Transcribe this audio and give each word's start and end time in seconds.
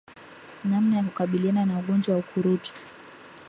Namna 0.69 0.97
ya 0.97 1.03
kukabiliana 1.03 1.65
na 1.65 1.79
ugonjwa 1.79 2.13
wa 2.13 2.19
ukurutu 2.19 2.73